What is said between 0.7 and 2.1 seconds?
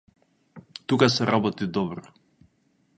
Тука се работи добро.